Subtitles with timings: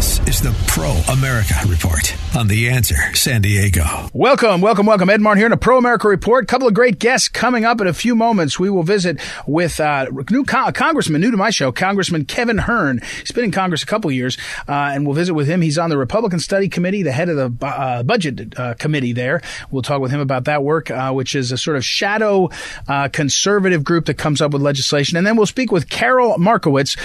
[0.00, 4.08] This is the Pro America Report on The Answer San Diego.
[4.14, 5.10] Welcome, welcome, welcome.
[5.10, 6.48] Ed Martin here in a Pro America Report.
[6.48, 8.58] Couple of great guests coming up in a few moments.
[8.58, 13.02] We will visit with uh, new con- Congressman, new to my show, Congressman Kevin Hern.
[13.18, 15.60] He's been in Congress a couple years, uh, and we'll visit with him.
[15.60, 19.42] He's on the Republican Study Committee, the head of the uh, Budget uh, Committee there.
[19.70, 22.48] We'll talk with him about that work, uh, which is a sort of shadow
[22.88, 25.18] uh, conservative group that comes up with legislation.
[25.18, 26.96] And then we'll speak with Karol Markowicz,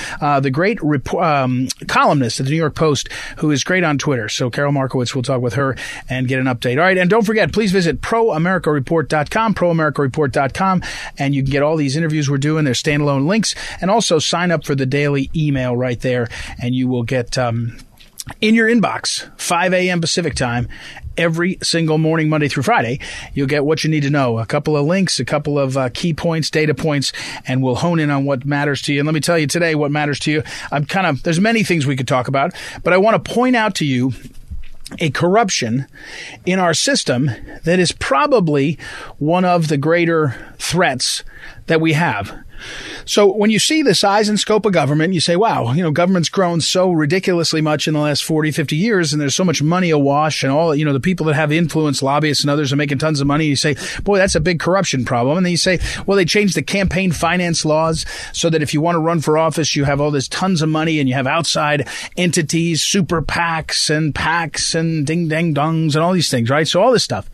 [0.41, 2.84] the great rep- um, columnist at the New York Post,
[3.37, 4.29] who is great on Twitter.
[4.29, 5.75] So Karol Markowicz, we'll talk with her
[6.09, 6.77] and get an update.
[6.77, 6.97] All right.
[6.97, 10.83] And don't forget, please visit proamericareport.com, proamericareport.com,
[11.17, 12.65] and you can get all these interviews we're doing.
[12.65, 16.27] There's standalone links and also sign up for the daily email right there
[16.61, 17.77] and you will get, um,
[18.41, 20.01] in your inbox, 5 a.m.
[20.01, 20.67] Pacific time,
[21.17, 22.99] every single morning, Monday through Friday.
[23.33, 24.39] You'll get what you need to know.
[24.39, 27.13] A couple of links, a couple of uh, key points, data points,
[27.47, 28.99] and we'll hone in on what matters to you.
[28.99, 30.43] And let me tell you today what matters to you.
[30.71, 32.53] I'm kind of, there's many things we could talk about,
[32.83, 34.13] but I want to point out to you
[34.99, 35.87] a corruption
[36.45, 37.31] in our system
[37.63, 38.77] that is probably
[39.17, 41.23] one of the greater threats
[41.67, 42.44] that we have.
[43.05, 45.91] So when you see the size and scope of government, you say, wow, you know,
[45.91, 49.61] government's grown so ridiculously much in the last 40, 50 years, and there's so much
[49.61, 52.77] money awash, and all, you know, the people that have influence, lobbyists and others are
[52.77, 53.45] making tons of money.
[53.45, 55.37] You say, boy, that's a big corruption problem.
[55.37, 58.81] And then you say, well, they changed the campaign finance laws so that if you
[58.81, 61.27] want to run for office, you have all this tons of money and you have
[61.27, 66.67] outside entities, super PACs and PACs and ding dang dongs and all these things, right?
[66.67, 67.29] So all this stuff.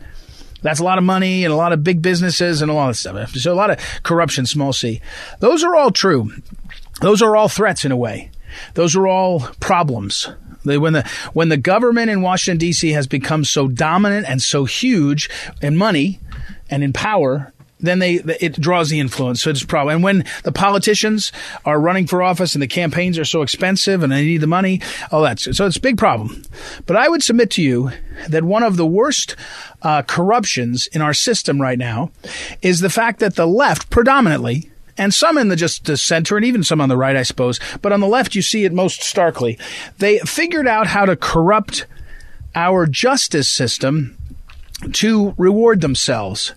[0.62, 2.96] That's a lot of money and a lot of big businesses and a lot of
[2.96, 3.30] stuff.
[3.30, 5.00] So a lot of corruption, small c.
[5.40, 6.32] Those are all true.
[7.00, 8.30] Those are all threats in a way.
[8.74, 10.28] Those are all problems.
[10.64, 12.90] When the when the government in Washington D.C.
[12.90, 15.28] has become so dominant and so huge
[15.60, 16.20] in money
[16.70, 17.52] and in power,
[17.82, 19.42] then they it draws the influence.
[19.42, 19.96] So it's problem.
[19.96, 21.32] And when the politicians
[21.64, 24.80] are running for office and the campaigns are so expensive and they need the money,
[25.10, 25.40] all that.
[25.40, 26.42] So it's a big problem.
[26.86, 27.90] But I would submit to you
[28.28, 29.36] that one of the worst
[29.82, 32.10] uh, corruptions in our system right now
[32.62, 36.44] is the fact that the left, predominantly, and some in the just the center and
[36.44, 39.02] even some on the right, I suppose, but on the left you see it most
[39.02, 39.58] starkly.
[39.98, 41.86] They figured out how to corrupt
[42.54, 44.18] our justice system
[44.92, 46.54] to reward themselves.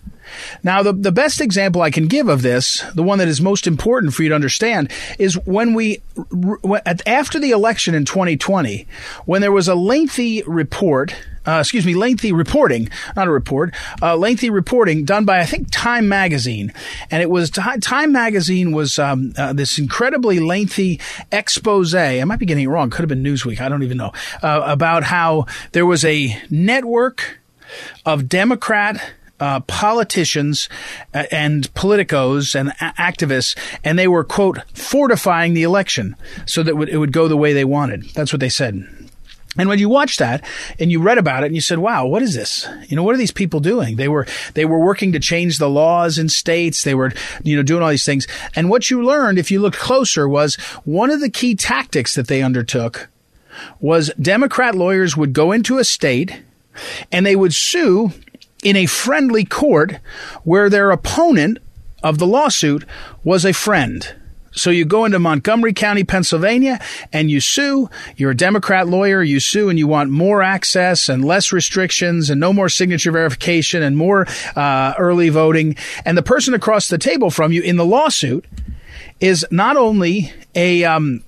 [0.62, 3.66] Now, the, the best example I can give of this, the one that is most
[3.66, 6.02] important for you to understand, is when we,
[7.06, 8.86] after the election in 2020,
[9.24, 11.14] when there was a lengthy report
[11.46, 13.72] uh, excuse me, lengthy reporting, not a report,
[14.02, 16.72] uh, lengthy reporting done by, I think, Time Magazine.
[17.08, 21.00] And it was, Time Magazine was um, uh, this incredibly lengthy
[21.30, 21.94] expose.
[21.94, 22.90] I might be getting it wrong.
[22.90, 23.60] Could have been Newsweek.
[23.60, 24.12] I don't even know.
[24.42, 27.38] Uh, about how there was a network
[28.04, 30.68] of Democrat uh, politicians
[31.12, 36.16] uh, and politicos and a- activists, and they were quote fortifying the election
[36.46, 38.04] so that it would, it would go the way they wanted.
[38.14, 38.86] That's what they said.
[39.58, 40.44] And when you watched that
[40.78, 42.68] and you read about it and you said, wow, what is this?
[42.88, 43.96] You know, what are these people doing?
[43.96, 46.84] They were, they were working to change the laws in states.
[46.84, 47.12] They were,
[47.42, 48.26] you know, doing all these things.
[48.54, 52.28] And what you learned, if you looked closer, was one of the key tactics that
[52.28, 53.08] they undertook
[53.80, 56.42] was Democrat lawyers would go into a state
[57.12, 58.12] and they would sue
[58.62, 59.98] in a friendly court
[60.44, 61.58] where their opponent
[62.02, 62.84] of the lawsuit
[63.24, 64.14] was a friend.
[64.56, 66.80] So you go into Montgomery County, Pennsylvania,
[67.12, 67.90] and you sue.
[68.16, 69.22] You're a Democrat lawyer.
[69.22, 73.82] You sue and you want more access and less restrictions and no more signature verification
[73.82, 74.26] and more
[74.56, 75.76] uh, early voting.
[76.06, 78.46] And the person across the table from you in the lawsuit
[79.20, 81.22] is not only a um,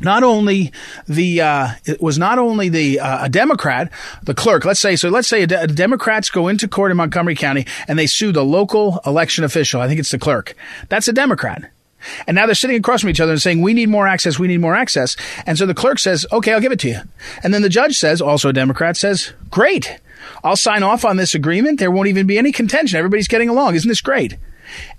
[0.00, 0.72] not only
[1.08, 3.90] the uh, it was not only the uh, a Democrat,
[4.22, 4.64] the clerk.
[4.64, 5.08] Let's say so.
[5.08, 8.44] Let's say a de- Democrats go into court in Montgomery County and they sue the
[8.44, 9.80] local election official.
[9.80, 10.54] I think it's the clerk.
[10.88, 11.70] That's a Democrat.
[12.26, 14.38] And now they're sitting across from each other and saying, "We need more access.
[14.38, 15.16] We need more access."
[15.46, 17.00] And so the clerk says, "Okay, I'll give it to you."
[17.42, 19.98] And then the judge says, also a Democrat, says, "Great,
[20.44, 21.80] I'll sign off on this agreement.
[21.80, 22.98] There won't even be any contention.
[22.98, 23.74] Everybody's getting along.
[23.74, 24.36] Isn't this great?"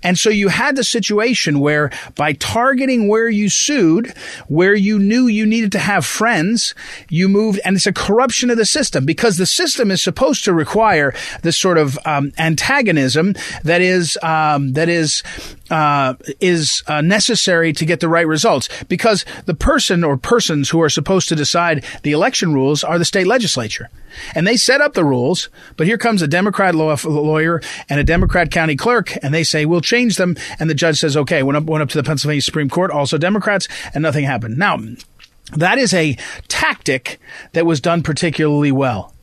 [0.02, 4.14] And so you had the situation where by targeting where you sued,
[4.48, 6.74] where you knew you needed to have friends,
[7.08, 10.52] you moved, and it's a corruption of the system because the system is supposed to
[10.52, 13.34] require this sort of um, antagonism
[13.64, 15.22] that is um, that is
[15.70, 20.80] uh, is uh, necessary to get the right results because the person or persons who
[20.80, 23.88] are supposed to decide the election rules are the state legislature.
[24.34, 28.04] And they set up the rules, but here comes a Democrat law, lawyer and a
[28.04, 30.36] Democrat county clerk, and they say, we'll change them.
[30.58, 33.18] And the judge says, okay, went up, went up to the Pennsylvania Supreme Court, also
[33.18, 34.58] Democrats, and nothing happened.
[34.58, 34.78] Now,
[35.56, 36.16] that is a
[36.48, 37.18] tactic
[37.52, 39.14] that was done particularly well.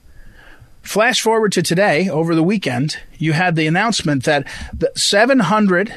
[0.81, 5.93] Flash forward to today, over the weekend, you had the announcement that the 700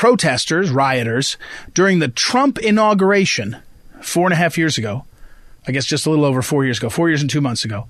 [0.00, 1.36] protesters, rioters,
[1.74, 3.58] during the Trump inauguration
[4.00, 5.04] four and a half years ago,
[5.68, 7.86] I guess just a little over four years ago, four years and two months ago,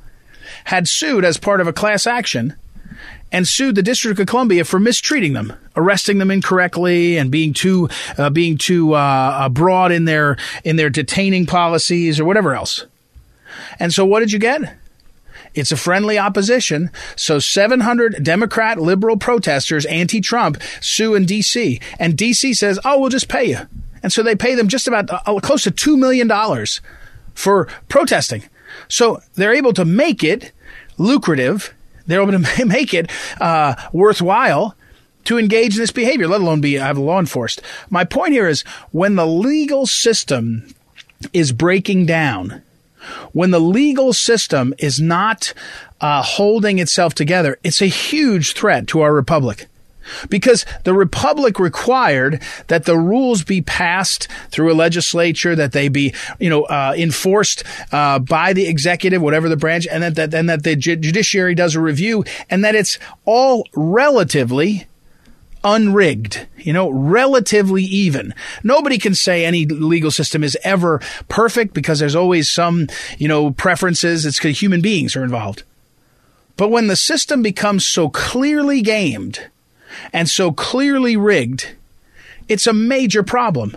[0.65, 2.57] had sued as part of a class action
[3.31, 7.89] and sued the District of Columbia for mistreating them, arresting them incorrectly, and being too
[8.19, 12.87] uh, being too uh, broad in their in their detaining policies or whatever else.
[13.79, 14.80] And so, what did you get?
[15.55, 16.91] It's a friendly opposition.
[17.17, 21.81] So 700 Democrat liberal protesters, anti Trump, sue in D.C.
[21.99, 22.55] And D.C.
[22.55, 23.59] says, oh, we'll just pay you.
[24.03, 26.31] And so they pay them just about uh, close to $2 million
[27.35, 28.45] for protesting.
[28.89, 30.53] So they're able to make it
[30.99, 31.75] lucrative.
[32.07, 33.11] They're able to make it
[33.41, 34.77] uh, worthwhile
[35.25, 37.63] to engage in this behavior, let alone be have law enforced.
[37.91, 40.75] My point here is when the legal system
[41.33, 42.63] is breaking down,
[43.33, 45.53] when the legal system is not
[46.01, 49.67] uh, holding itself together, it's a huge threat to our republic.
[50.29, 56.15] Because the republic required that the rules be passed through a legislature, that they be,
[56.39, 57.63] you know, uh, enforced
[57.93, 61.77] uh, by the executive, whatever the branch, and that, that and that the judiciary does
[61.77, 64.87] a review, and that it's all relatively
[65.65, 68.35] unrigged, you know, relatively even.
[68.63, 73.51] Nobody can say any legal system is ever perfect because there's always some, you know,
[73.53, 74.25] preferences.
[74.27, 75.63] It's because human beings are involved.
[76.57, 79.49] But when the system becomes so clearly gamed
[80.13, 81.75] and so clearly rigged,
[82.49, 83.77] it's a major problem.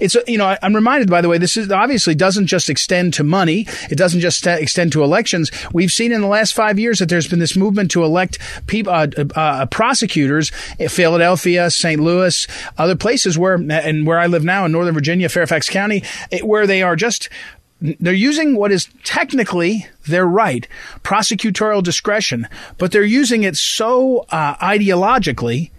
[0.00, 3.24] It's you know I'm reminded by the way this is obviously doesn't just extend to
[3.24, 3.66] money.
[3.90, 5.50] It doesn't just extend to elections.
[5.72, 8.92] We've seen in the last five years that there's been this movement to elect people,
[8.92, 12.00] uh, uh, prosecutors in Philadelphia, St.
[12.00, 12.46] Louis,
[12.76, 16.02] other places where and where I live now in Northern Virginia, Fairfax County,
[16.42, 17.28] where they are just
[17.80, 20.66] they're using what is technically their right,
[21.02, 25.70] prosecutorial discretion, but they're using it so uh, ideologically,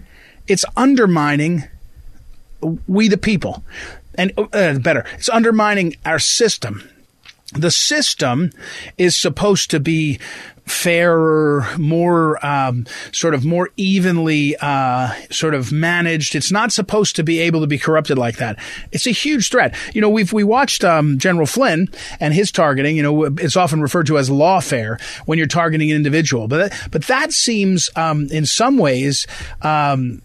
[0.48, 1.68] it's undermining
[2.88, 3.64] we the people.
[4.16, 6.88] And uh, better, it's undermining our system.
[7.54, 8.52] The system
[8.98, 10.20] is supposed to be
[10.70, 16.36] fairer, more um, sort of more evenly uh, sort of managed.
[16.36, 18.60] It's not supposed to be able to be corrupted like that.
[18.92, 19.76] It's a huge threat.
[19.94, 21.90] You know, we've we watched um, General Flynn
[22.20, 22.96] and his targeting.
[22.98, 26.90] You know, it's often referred to as lawfare when you're targeting an individual, but that,
[26.92, 29.26] but that seems um, in some ways
[29.62, 30.22] um,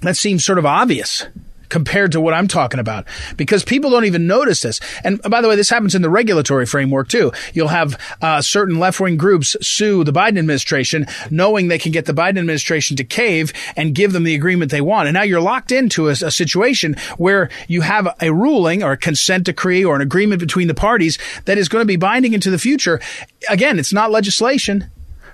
[0.00, 1.26] that seems sort of obvious
[1.68, 4.80] compared to what I'm talking about because people don't even notice this.
[5.04, 7.32] And by the way, this happens in the regulatory framework too.
[7.54, 12.06] You'll have uh, certain left wing groups sue the Biden administration knowing they can get
[12.06, 15.08] the Biden administration to cave and give them the agreement they want.
[15.08, 18.96] And now you're locked into a, a situation where you have a ruling or a
[18.96, 22.50] consent decree or an agreement between the parties that is going to be binding into
[22.50, 23.00] the future.
[23.48, 24.90] Again, it's not legislation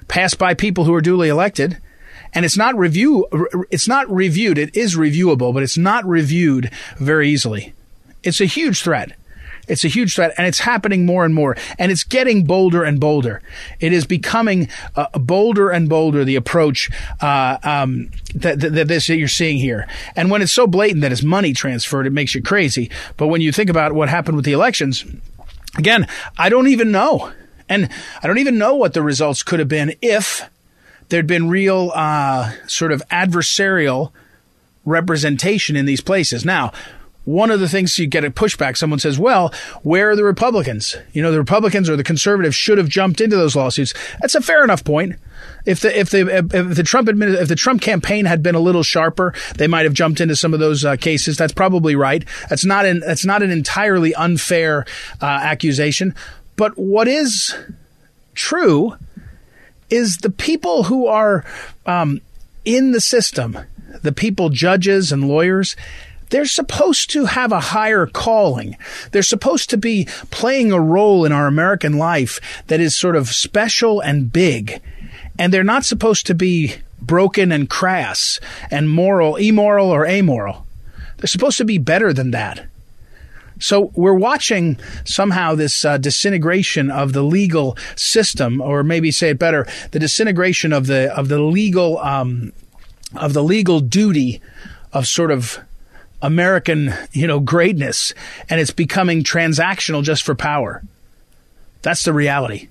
[0.08, 1.78] passed by people who are duly elected
[2.34, 3.26] and it's not review
[3.70, 4.58] it's not reviewed.
[4.58, 7.72] It is reviewable but it's not reviewed very easily.
[8.22, 9.12] It's a huge threat.
[9.68, 11.56] It's a huge threat and it's happening more and more.
[11.78, 13.42] And it's getting bolder and bolder.
[13.80, 19.16] It is becoming uh, bolder and bolder the approach uh, um, that, that, this that
[19.16, 19.86] you're seeing here.
[20.16, 22.90] And when it's so blatant that it's money transferred it makes you crazy.
[23.16, 25.04] But when you think about what happened with the elections
[25.78, 27.32] again i don't even know.
[27.68, 27.88] And
[28.22, 30.42] i don't even know what the results could have been if
[31.12, 34.10] there'd been real uh, sort of adversarial
[34.84, 36.44] representation in these places.
[36.44, 36.72] Now,
[37.24, 40.96] one of the things you get a pushback, someone says, well, where are the Republicans?
[41.12, 43.94] You know, the Republicans or the conservatives should have jumped into those lawsuits.
[44.20, 45.16] That's a fair enough point.
[45.66, 48.60] If the if the if the Trump admin, if the Trump campaign had been a
[48.60, 51.36] little sharper, they might have jumped into some of those uh, cases.
[51.36, 52.24] That's probably right.
[52.48, 54.86] That's not an that's not an entirely unfair
[55.20, 56.14] uh, accusation.
[56.56, 57.54] But what is
[58.34, 58.96] true
[59.92, 61.44] is the people who are
[61.84, 62.20] um,
[62.64, 63.58] in the system,
[64.02, 65.76] the people, judges and lawyers,
[66.30, 68.78] they're supposed to have a higher calling.
[69.10, 73.28] They're supposed to be playing a role in our American life that is sort of
[73.28, 74.80] special and big.
[75.38, 80.66] And they're not supposed to be broken and crass and moral, immoral or amoral.
[81.18, 82.66] They're supposed to be better than that.
[83.62, 89.38] So we're watching somehow this uh, disintegration of the legal system, or maybe say it
[89.38, 92.52] better, the disintegration of the of the legal um,
[93.14, 94.40] of the legal duty
[94.92, 95.60] of sort of
[96.20, 98.12] American, you know, greatness
[98.48, 100.82] and it's becoming transactional just for power.
[101.82, 102.68] That's the reality.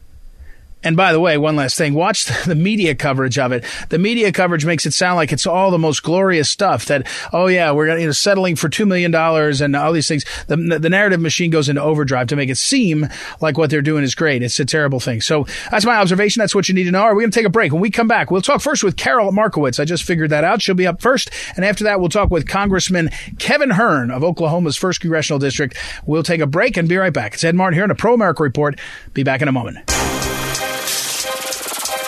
[0.83, 3.63] And by the way, one last thing, watch the media coverage of it.
[3.89, 7.47] The media coverage makes it sound like it's all the most glorious stuff that, oh
[7.47, 10.25] yeah, we're you know, settling for $2 million and all these things.
[10.47, 13.07] The, the narrative machine goes into overdrive to make it seem
[13.39, 14.43] like what they're doing is great.
[14.43, 15.21] It's a terrible thing.
[15.21, 16.39] So that's my observation.
[16.39, 17.01] That's what you need to know.
[17.01, 17.71] Are we going to take a break?
[17.71, 19.79] When we come back, we'll talk first with Karol Markowicz.
[19.79, 20.61] I just figured that out.
[20.61, 21.29] She'll be up first.
[21.55, 23.09] And after that, we'll talk with Congressman
[23.39, 25.77] Kevin Hern of Oklahoma's 1st Congressional District.
[26.05, 27.33] We'll take a break and be right back.
[27.33, 28.79] It's Ed Martin here on a Pro America Report.
[29.13, 30.00] Be back in a moment.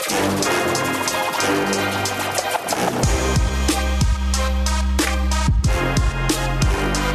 [0.09, 0.42] Thank you.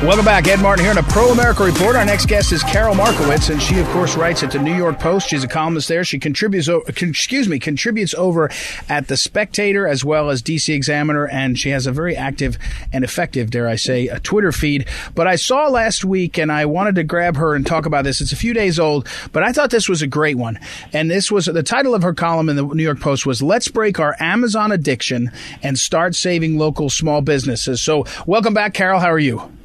[0.04, 0.46] Welcome back.
[0.46, 1.96] Ed Martin here in a Pro America Report.
[1.96, 5.00] Our next guest is Karol Markowicz, and she, of course, writes at the New York
[5.00, 5.28] Post.
[5.28, 6.04] She's a columnist there.
[6.04, 8.48] She contributes, excuse me, contributes over
[8.88, 12.58] at the Spectator as well as DC Examiner, and she has a very active
[12.92, 14.86] and effective, dare I say, a Twitter feed.
[15.16, 18.20] But I saw last week, and I wanted to grab her and talk about this.
[18.20, 20.60] It's a few days old, but I thought this was a great one.
[20.92, 23.66] And this was the title of her column in the New York Post was "Let's
[23.66, 29.00] Break Our Amazon Addiction and Start Saving Local Small Businesses." So, welcome back, Karol.
[29.00, 29.57] How are you?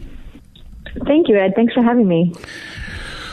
[1.05, 1.53] Thank you, Ed.
[1.55, 2.33] Thanks for having me.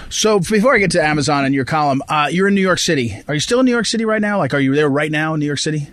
[0.09, 3.17] So before I get to Amazon and your column, uh, you're in New York City.
[3.29, 4.39] Are you still in New York City right now?
[4.39, 5.89] Like, are you there right now in New York City?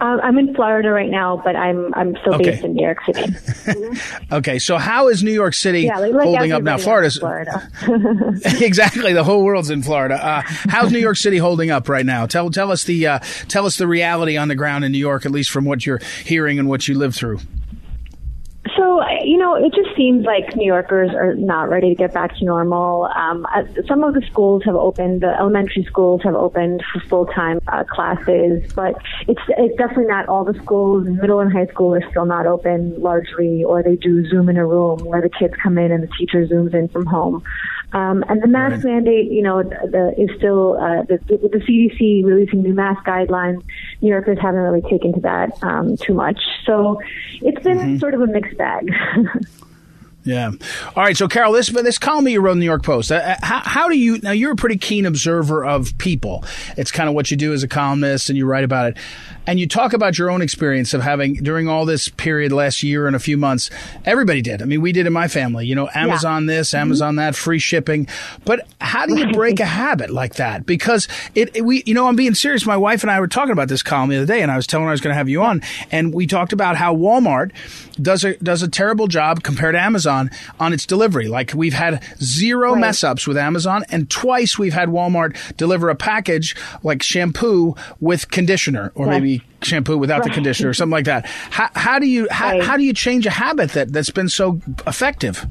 [0.00, 2.50] Um, I'm in Florida right now, but I'm I'm still okay.
[2.50, 3.22] based in New York City.
[3.22, 4.24] Mm-hmm.
[4.34, 6.76] okay, so how is New York City yeah, like, like holding up now?
[6.76, 7.70] Florida's Florida.
[8.60, 9.12] exactly.
[9.12, 10.16] The whole world's in Florida.
[10.16, 12.26] Uh, how's New York City holding up right now?
[12.26, 15.24] Tell tell us the uh, tell us the reality on the ground in New York,
[15.24, 17.38] at least from what you're hearing and what you live through.
[18.84, 22.36] So, you know, it just seems like New Yorkers are not ready to get back
[22.36, 23.04] to normal.
[23.04, 27.24] Um, uh, some of the schools have opened, the elementary schools have opened for full
[27.24, 28.94] time uh, classes, but
[29.26, 31.08] it's, it's definitely not all the schools.
[31.08, 34.66] Middle and high school are still not open largely, or they do Zoom in a
[34.66, 37.42] room where the kids come in and the teacher zooms in from home.
[37.94, 38.94] Um, and the mask right.
[38.94, 43.62] mandate, you know, the, the, is still uh, the, the CDC releasing new mask guidelines.
[44.00, 47.00] New Yorkers haven't really taken to that um, too much, so
[47.40, 47.98] it's been mm-hmm.
[47.98, 48.90] sort of a mixed bag.
[50.24, 50.52] Yeah.
[50.96, 51.16] All right.
[51.16, 53.12] So, Karol, this this column you wrote in the New York Post.
[53.12, 54.30] Uh, uh, how, how do you now?
[54.30, 56.44] You're a pretty keen observer of people.
[56.78, 58.96] It's kind of what you do as a columnist, and you write about it.
[59.46, 63.06] And you talk about your own experience of having during all this period last year
[63.06, 63.70] and a few months.
[64.04, 64.62] Everybody did.
[64.62, 65.66] I mean, we did in my family.
[65.66, 66.56] You know, Amazon yeah.
[66.56, 66.82] this, mm-hmm.
[66.82, 68.06] Amazon that, free shipping.
[68.44, 70.64] But how do you break a habit like that?
[70.64, 72.64] Because it, it, we, you know, I'm being serious.
[72.64, 74.66] My wife and I were talking about this column the other day, and I was
[74.66, 77.52] telling her I was going to have you on, and we talked about how Walmart
[78.00, 81.28] does a does a terrible job compared to Amazon on its delivery.
[81.28, 82.80] Like we've had zero right.
[82.80, 88.30] mess ups with Amazon, and twice we've had Walmart deliver a package like shampoo with
[88.30, 90.28] conditioner, or maybe shampoo without right.
[90.28, 91.26] the conditioner or something like that.
[91.26, 92.62] How, how do you how, right.
[92.62, 95.46] how do you change a habit that that's been so effective?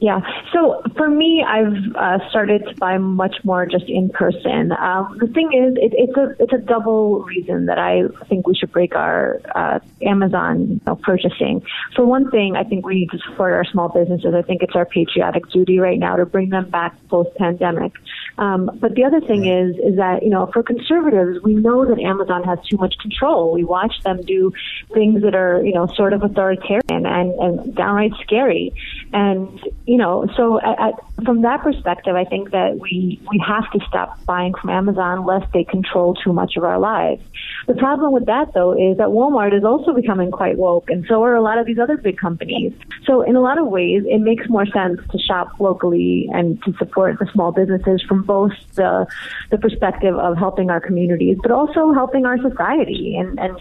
[0.00, 0.20] Yeah.
[0.52, 4.72] So for me, I've uh, started to buy much more just in person.
[4.72, 8.54] Um, the thing is, it, it's a it's a double reason that I think we
[8.54, 11.62] should break our uh, Amazon you know, purchasing.
[11.94, 14.34] For one thing, I think we need to support our small businesses.
[14.34, 17.92] I think it's our patriotic duty right now to bring them back post pandemic.
[18.36, 21.98] Um, but the other thing is is that you know for conservatives, we know that
[22.00, 23.50] Amazon has too much control.
[23.52, 24.52] We watch them do
[24.92, 28.74] things that are you know sort of authoritarian and and downright scary,
[29.14, 33.78] and you know, so at, from that perspective, I think that we we have to
[33.86, 37.22] stop buying from Amazon lest they control too much of our lives.
[37.68, 41.22] The problem with that, though, is that Walmart is also becoming quite woke, and so
[41.22, 42.72] are a lot of these other big companies.
[43.04, 46.72] So, in a lot of ways, it makes more sense to shop locally and to
[46.78, 49.06] support the small businesses from both the
[49.50, 53.56] the perspective of helping our communities, but also helping our society and and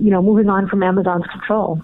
[0.00, 1.80] you know moving on from Amazon's control.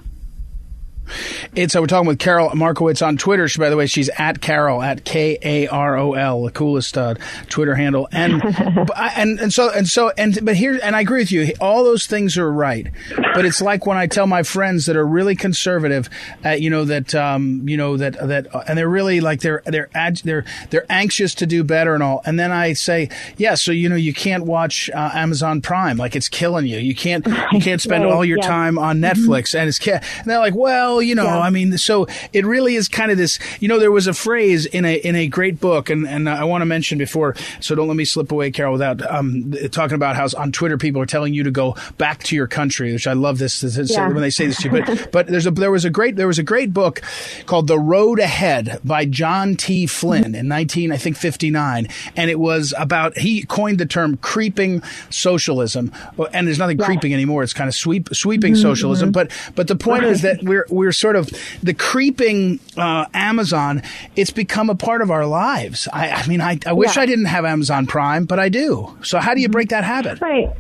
[1.54, 3.49] It's uh, we're talking with Karol Markowicz on Twitter.
[3.49, 6.96] She, by the way, she's at Karol at K A R O L, the coolest
[6.99, 7.14] uh,
[7.49, 8.08] Twitter handle.
[8.12, 8.42] And
[8.96, 11.52] and and so and so and but here and I agree with you.
[11.61, 12.88] All those things are right,
[13.34, 16.08] but it's like when I tell my friends that are really conservative,
[16.44, 19.90] uh, you know that um, you know that that and they're really like they're they're
[19.94, 22.23] ad, they're they're anxious to do better and all.
[22.25, 26.16] And then I say, yeah, so you know you can't watch uh, Amazon Prime, like
[26.16, 26.78] it's killing you.
[26.78, 28.46] You can't you can't spend all your yeah.
[28.46, 29.04] time on mm-hmm.
[29.04, 29.58] Netflix, mm-hmm.
[29.58, 31.41] and it's and they're like, well Well, you know, Yeah.
[31.41, 33.39] I mean, so it really is kind of this.
[33.61, 36.45] You know, there was a phrase in a in a great book, and and I
[36.45, 40.15] want to mention before, so don't let me slip away, Karol, without um, talking about
[40.17, 43.13] how on Twitter people are telling you to go back to your country, which I
[43.15, 44.07] love this, this- this- Yeah.
[44.09, 44.85] when they say this to you.
[44.85, 47.01] But but there's a there was a great there was a great book
[47.47, 49.87] called The Road Ahead by John T.
[49.87, 54.81] Flynn in 19 I think 59, and it was about he coined the term creeping
[55.11, 55.91] socialism,
[56.33, 57.43] and there's nothing creeping anymore.
[57.43, 59.11] It's kind of sweep sweeping socialism.
[59.13, 61.31] But but the point is that we're we're sort of
[61.62, 63.83] the creeping uh, Amazon.
[64.17, 65.88] It's become a part of our lives.
[65.93, 67.03] I, I mean, I, I wish Yeah.
[67.03, 68.97] I didn't have Amazon Prime, but I do.
[69.03, 70.21] So how do you break that habit?
[70.21, 70.50] Right.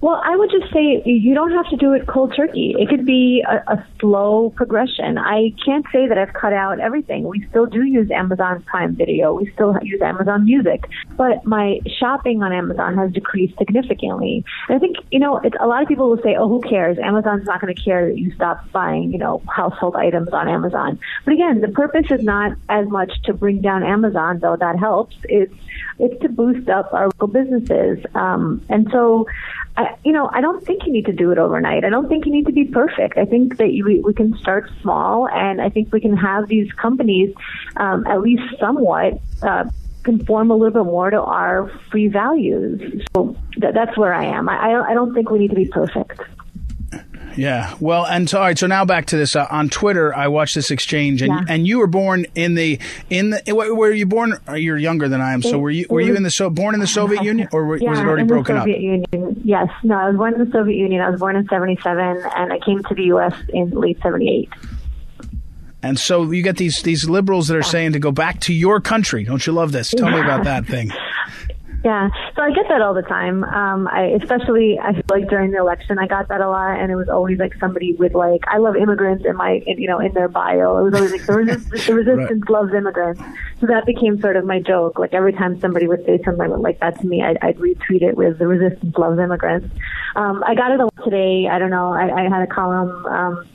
[0.00, 2.76] Well, I would just say you don't have to do it cold turkey.
[2.78, 5.18] It could be a, a slow progression.
[5.18, 7.26] I can't say that I've cut out everything.
[7.26, 9.34] We still do use Amazon Prime Video.
[9.34, 10.84] We still use Amazon Music,
[11.16, 14.44] but my shopping on Amazon has decreased significantly.
[14.68, 16.96] And I think you know, a lot of people will say, "Oh, who cares?
[16.98, 21.00] Amazon's not going to care that you stop buying, you know, household items on Amazon."
[21.24, 25.16] But again, the purpose is not as much to bring down Amazon, though that helps.
[25.24, 25.54] It's
[25.98, 28.04] it's to boost up our local businesses.
[28.14, 29.26] Um, and so,
[29.76, 31.84] I, you know, I don't think you need to do it overnight.
[31.84, 33.18] I don't think you need to be perfect.
[33.18, 36.48] I think that you, we, we can start small, and I think we can have
[36.48, 37.34] these companies
[37.76, 39.20] um, at least somewhat.
[39.42, 39.64] Uh,
[40.04, 43.04] conform a little bit more to our free values.
[43.14, 44.48] So th- that's where I am.
[44.48, 46.22] I, I I don't think we need to be perfect.
[47.38, 47.74] Yeah.
[47.78, 48.58] Well, and so, all right.
[48.58, 50.12] So now back to this uh, on Twitter.
[50.14, 51.44] I watched this exchange, and Yeah.
[51.48, 52.80] and you were born in the
[53.10, 54.34] in the were were you born?
[54.48, 55.42] uh, You're younger than I am.
[55.42, 57.76] So were you were you in the so born in the Soviet Union, or were,
[57.76, 58.66] yeah, was it already in broken the up?
[58.66, 59.40] Soviet Union.
[59.44, 59.68] Yes.
[59.84, 61.00] No, I was born in the Soviet Union.
[61.00, 63.34] I was born in 77, and I came to the U.S.
[63.50, 64.48] in late 78.
[65.80, 68.80] And so you get these these liberals that are saying to go back to your
[68.80, 69.22] country.
[69.22, 69.90] Don't you love this?
[69.90, 70.90] Tell me about that thing.
[71.84, 73.44] Yeah, so I get that all the time.
[73.44, 76.90] Um, I especially I feel like during the election I got that a lot, and
[76.90, 80.00] it was always like somebody with like I love immigrants in my in, you know
[80.00, 80.78] in their bio.
[80.78, 83.22] It was always like the, resist- the resistance loves immigrants.
[83.60, 84.98] So that became sort of my joke.
[84.98, 88.16] Like every time somebody would say something like that to me, I'd, I'd retweet it
[88.16, 89.72] with the resistance loves immigrants.
[90.16, 91.46] Um, I got it a lot today.
[91.48, 91.92] I don't know.
[91.92, 93.06] I, I had a column.
[93.06, 93.46] Um,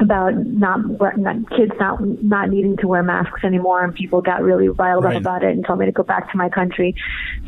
[0.00, 0.80] about not,
[1.18, 5.16] not kids not not needing to wear masks anymore, and people got really riled Right.
[5.16, 6.94] up about it and told me to go back to my country.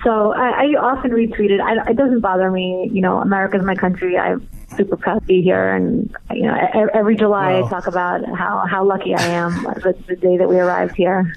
[0.05, 1.61] So I, I often retweet it.
[1.61, 2.89] I, it doesn't bother me.
[2.93, 4.17] You know, America's my country.
[4.17, 6.57] I'm super proud to be here, and you know,
[6.95, 7.67] every July Wow.
[7.67, 11.35] I talk about how how lucky I am the, the day that we arrived here.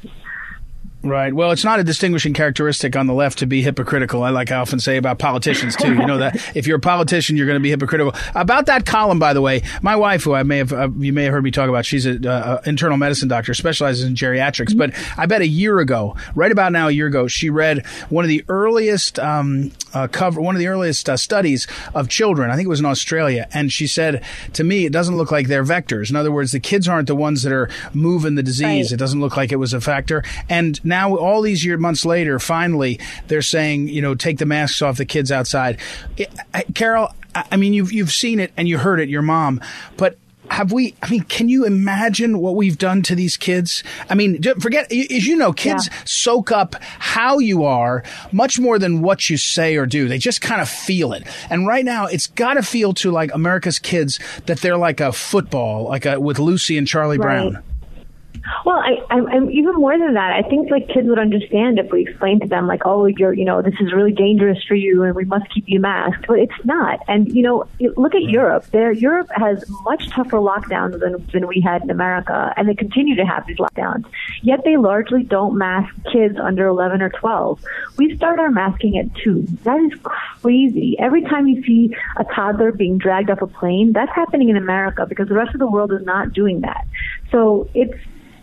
[1.03, 1.33] Right.
[1.33, 4.21] Well, it's not a distinguishing characteristic on the left to be hypocritical.
[4.21, 5.95] I like I often say about politicians too.
[5.95, 8.13] You know that if you're a politician, you're going to be hypocritical.
[8.35, 11.23] About that column, by the way, my wife, who I may have uh, you may
[11.23, 14.77] have heard me talk about, she's an uh, internal medicine doctor, specializes in geriatrics.
[14.77, 18.23] But I bet a year ago, right about now, a year ago, she read one
[18.23, 22.51] of the earliest um, uh, cover, one of the earliest uh, studies of children.
[22.51, 25.47] I think it was in Australia, and she said to me, it doesn't look like
[25.47, 26.11] they're vectors.
[26.11, 28.91] In other words, the kids aren't the ones that are moving the disease.
[28.91, 28.91] Right.
[28.91, 30.23] It doesn't look like it was a factor.
[30.47, 34.81] And now, all these year months later, finally, they're saying, you know, take the masks
[34.83, 35.79] off the kids outside.
[36.75, 39.59] Karol, I I mean, you've you've seen it and you heard it, your mom,
[39.97, 40.17] but.
[40.49, 40.95] Have we?
[41.01, 43.85] I mean, can you imagine what we've done to these kids?
[44.09, 45.97] I mean, forget as you know, kids Yeah.
[46.03, 50.09] soak up how you are much more than what you say or do.
[50.09, 51.23] They just kind of feel it.
[51.49, 55.13] And right now, it's got to feel to like America's kids that they're like a
[55.13, 57.49] football, like a with Lucy and Charlie Right.
[57.49, 57.63] Brown.
[58.65, 60.31] Well, I, I'm, I'm even more than that.
[60.33, 63.45] I think like kids would understand if we explained to them like, oh, you're, you
[63.45, 66.27] know, this is really dangerous for you, and we must keep you masked.
[66.27, 66.99] But it's not.
[67.07, 67.65] And you know,
[67.97, 68.65] look at Europe.
[68.71, 73.15] There, Europe has much tougher lockdowns than than we had in America, and they continue
[73.15, 74.05] to have these lockdowns.
[74.41, 77.63] Yet they largely don't mask kids under 11 or 12.
[77.97, 79.43] We start our masking at two.
[79.63, 80.95] That is crazy.
[80.99, 85.05] Every time you see a toddler being dragged off a plane, that's happening in America
[85.05, 86.85] because the rest of the world is not doing that.
[87.31, 87.93] So it's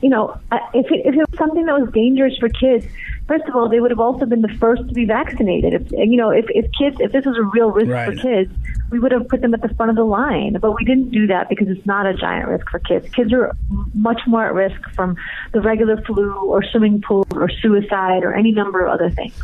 [0.01, 0.39] you know,
[0.75, 2.87] if it, if it was something that was dangerous for kids,
[3.27, 5.75] first of all, they would have also been the first to be vaccinated.
[5.75, 8.07] If you know, if, if kids, if this was a real risk Right.
[8.07, 8.53] for kids,
[8.91, 10.57] we would have put them at the front of the line.
[10.61, 13.09] But we didn't do that because it's not a giant risk for kids.
[13.15, 13.57] Kids are
[13.95, 15.17] much more at risk from
[15.53, 19.35] the regular flu or swimming pool or suicide or any number of other things.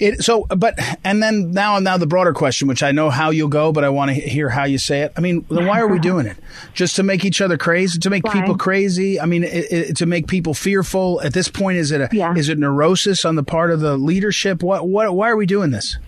[0.00, 3.30] It, so, but and then now and now the broader question, which I know how
[3.30, 5.12] you'll go, but I want to hear how you say it.
[5.16, 6.36] I mean, then why are we doing it?
[6.74, 8.32] Just to make each other crazy, to make Why?
[8.32, 9.20] people crazy?
[9.20, 11.20] I mean, it, it, to make people fearful.
[11.20, 12.34] At this point, is it a Yeah.
[12.34, 14.62] is it neurosis on the part of the leadership?
[14.62, 15.14] What what?
[15.14, 15.98] Why are we doing this?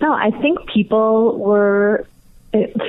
[0.00, 2.06] No, I think people were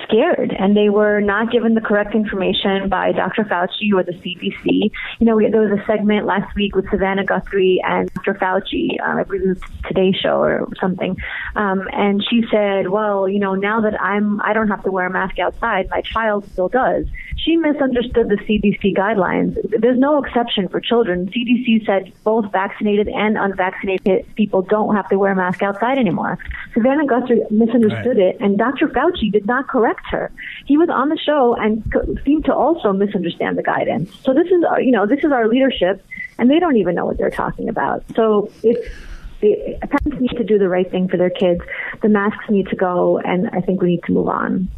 [0.03, 3.43] scared and they were not given the correct information by Dr.
[3.43, 4.91] Fauci or the CDC.
[5.19, 8.33] You know, we, there was a segment last week with Savannah Guthrie and Dr.
[8.33, 11.15] Fauci, um, I believe it was Today Show or something,
[11.55, 15.05] um, and she said, "Well, you know, now that I'm, I don't have to wear
[15.05, 17.05] a mask outside, my child still does."
[17.37, 19.57] She misunderstood the CDC guidelines.
[19.79, 21.27] There's no exception for children.
[21.27, 26.37] CDC said both vaccinated and unvaccinated people don't have to wear a mask outside anymore.
[26.73, 28.35] Savannah Guthrie misunderstood right.
[28.35, 28.87] it, and Dr.
[28.87, 30.31] Fauci did not correct her.
[30.65, 31.71] He was on the show and
[32.25, 34.07] seemed to also misunderstand the guidance.
[34.23, 35.95] So this is, uh, you know, this is our leadership,
[36.37, 38.03] and they don't even know what they're talking about.
[38.15, 38.87] So it's
[39.41, 41.61] the parents need to do the right thing for their kids.
[42.01, 44.69] The masks need to go, and I think we need to move on.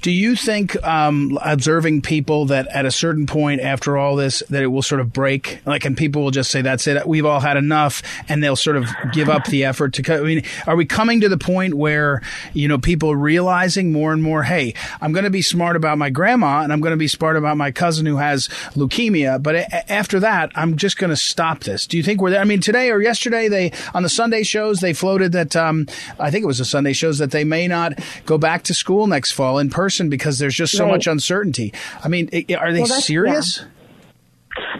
[0.00, 4.62] Do you think um, observing people that at a certain point after all this that
[4.62, 7.40] it will sort of break, like, and people will just say that's it, we've all
[7.40, 10.02] had enough, and they'll sort of give up the effort to.
[10.02, 14.12] Cut I mean, are we coming to the point where you know people realizing more
[14.12, 16.96] and more, hey, I'm going to be smart about my grandma and I'm going to
[16.96, 21.10] be smart about my cousin who has leukemia, but a- after that, I'm just going
[21.10, 21.86] to stop this.
[21.86, 22.40] Do you think we're there?
[22.40, 25.86] I mean, today or yesterday, they on the Sunday shows they floated that um,
[26.18, 29.06] I think it was the Sunday shows that they may not go back to school
[29.06, 30.92] next fall in person because there's just so right.
[30.92, 31.72] much uncertainty.
[32.02, 33.58] I mean, are they well, serious?
[33.58, 33.68] Yeah.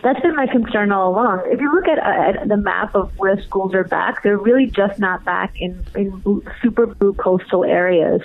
[0.02, 1.42] That's been my concern all along.
[1.46, 4.66] If you look at, uh, at, the map of where schools are back, they're really
[4.66, 8.20] just not back in, in super blue coastal areas.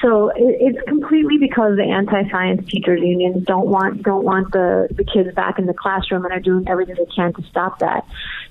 [0.00, 5.04] So it, it's completely because the anti-science teachers unions don't want don't want the, the
[5.04, 8.06] kids back in the classroom and are doing everything they can to stop that.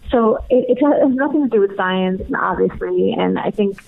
[0.10, 3.82] So it, it has nothing to do with science, obviously, and I think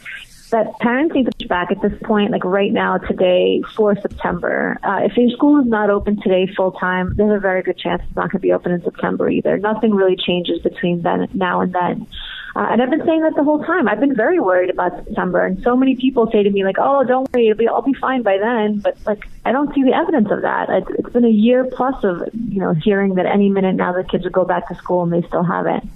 [0.54, 4.78] that parents need to push back at this point, like right now, today, for September.
[4.84, 8.04] Uh, if your school is not open today full time, there's a very good chance
[8.06, 9.58] it's not going to be open in September either.
[9.58, 12.08] Nothing really changes between then now and then.
[12.56, 13.88] Uh, and I've been saying that the whole time.
[13.88, 17.04] I've been very worried about September, and so many people say to me like, "Oh,
[17.04, 19.94] don't worry, it'll be, I'll be fine by then." But like, I don't see the
[19.94, 20.70] evidence of that.
[20.70, 24.04] It's, it's been a year plus of you know hearing that any minute now the
[24.04, 25.90] kids will go back to school and they still haven't.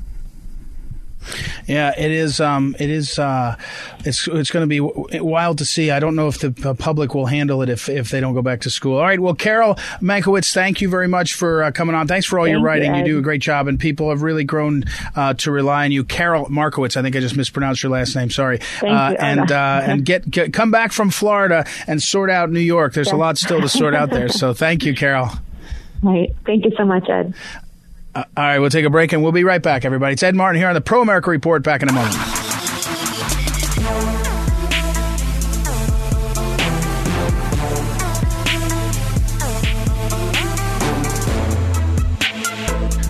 [1.67, 2.39] Yeah, it is.
[2.39, 3.19] Um, it is.
[3.19, 3.58] Uh,
[4.06, 4.80] it's it's going to be
[5.19, 5.91] wild to see.
[5.91, 8.62] I don't know if the public will handle it if if they don't go back
[8.62, 8.97] to school.
[8.97, 9.19] All right.
[9.19, 12.08] Well, Karol Mankowitz, thank you very much for uh, coming on.
[12.08, 12.93] Thanks for all thank your writing.
[12.93, 15.91] You, you, do a great job, and people have really grown uh, to rely on
[15.91, 16.03] you.
[16.03, 16.95] Karol Markowicz.
[16.95, 18.30] I think I just mispronounced your last name.
[18.30, 18.60] Sorry.
[18.80, 19.17] Thank uh, you.
[19.19, 22.93] And uh, and get, get come back from Florida and sort out New York.
[22.93, 24.30] There's a lot still to sort out there.
[24.30, 25.30] So thank you, Karol.
[26.03, 26.30] Right.
[26.45, 27.34] Thank you so much, Ed.
[28.17, 30.13] Uh, all right, we'll take a break and we'll be right back, everybody.
[30.13, 31.62] It's Ed Martin here on the Pro America Report.
[31.62, 32.37] Back in a moment.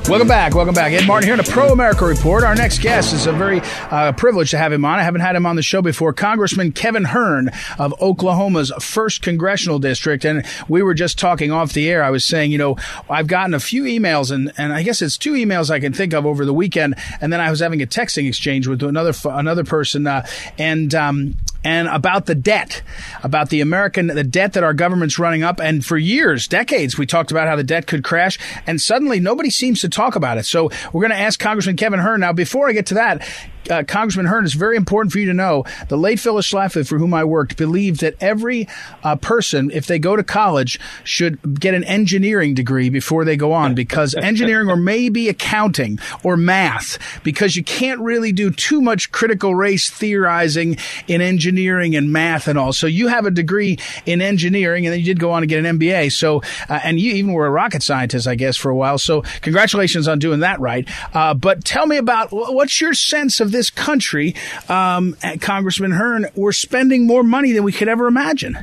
[0.09, 0.55] Welcome back.
[0.55, 0.93] Welcome back.
[0.93, 2.45] Ed Martin here in a Pro America Report.
[2.45, 3.59] Our next guest is a very
[3.91, 4.99] uh, privilege to have him on.
[4.99, 6.13] I haven't had him on the show before.
[6.13, 10.23] Congressman Kevin Hern of Oklahoma's first congressional district.
[10.23, 12.05] And we were just talking off the air.
[12.05, 12.77] I was saying, you know,
[13.09, 16.13] I've gotten a few emails and, and I guess it's two emails I can think
[16.13, 16.95] of over the weekend.
[17.19, 20.07] And then I was having a texting exchange with another, another person.
[20.07, 20.25] Uh,
[20.57, 21.35] and, um,
[21.67, 22.81] and about the debt,
[23.23, 25.59] about the American, the debt that our government's running up.
[25.59, 28.39] And for years, decades, we talked about how the debt could crash.
[28.65, 30.45] And suddenly nobody seems to talk about it.
[30.45, 32.21] So we're going to ask Congressman Kevin Hern.
[32.21, 33.27] Now, before I get to that,
[33.69, 36.97] uh, Congressman Hern, it's very important for you to know the late Phyllis Schlafly, for
[36.97, 38.67] whom I worked, believed that every
[39.03, 43.53] uh, person, if they go to college, should get an engineering degree before they go
[43.53, 49.11] on because engineering or maybe accounting or math, because you can't really do too much
[49.11, 50.77] critical race theorizing
[51.07, 52.73] in engineering and math and all.
[52.73, 55.63] So you have a degree in engineering and then you did go on to get
[55.63, 56.11] an MBA.
[56.11, 58.97] So, uh, and you even were a rocket scientist, I guess, for a while.
[58.97, 60.87] So congratulations on doing that right.
[61.13, 64.35] Uh, but tell me about what's your sense of this country,
[64.69, 68.57] um, Congressman Hern, we're spending more money than we could ever imagine.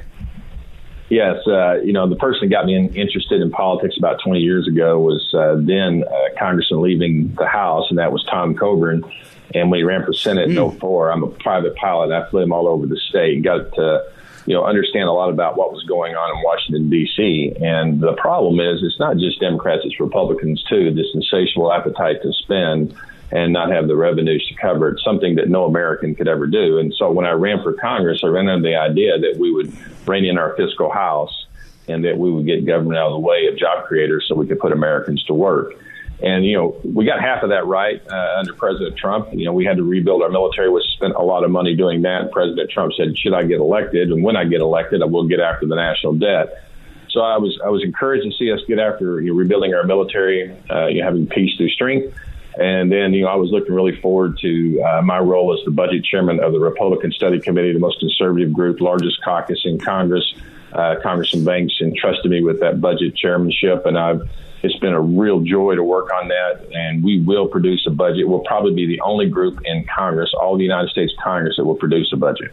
[1.11, 4.41] Yes, uh, you know the person that got me in, interested in politics about 20
[4.41, 9.05] years ago was uh, then uh, Congressman leaving the House, and that was Tom Coburn.
[9.55, 10.73] And when he ran for Senate mm.
[10.73, 12.11] in 04, I'm a private pilot.
[12.11, 14.05] I flew him all over the state and got to
[14.47, 17.53] you know understand a lot about what was going on in Washington D.C.
[17.61, 20.93] And the problem is, it's not just Democrats; it's Republicans too.
[20.95, 22.97] This insatiable appetite to spend
[23.35, 26.79] and not have the revenues to cover it, something that no American could ever do.
[26.79, 29.77] And so when I ran for Congress, I ran under the idea that we would
[30.07, 31.47] rein in our fiscal house
[31.89, 34.47] and that we would get government out of the way of job creators so we
[34.47, 35.75] could put Americans to work.
[36.23, 39.29] And, you know, we got half of that right uh, under President Trump.
[39.33, 42.03] You know, we had to rebuild our military, We spent a lot of money doing
[42.03, 42.31] that.
[42.31, 44.13] President Trump said, should I get elected?
[44.13, 46.63] And when I get elected, I will get after the national debt.
[47.11, 49.85] So I was I was encouraged to see us get after you know, rebuilding our
[49.85, 52.17] military, uh, you know, having peace through strength.
[52.59, 55.71] And then, you know, I was looking really forward to uh, my role as the
[55.71, 60.35] budget chairman of the Republican Study Committee, the most conservative group, largest caucus in Congress.
[60.73, 64.29] Uh, Congressman Banks entrusted me with that budget chairmanship, and I've
[64.63, 68.27] It's been a real joy to work on that, and we will produce a budget.
[68.27, 71.75] We'll probably be the only group in Congress, all the United States Congress, that will
[71.75, 72.53] produce a budget.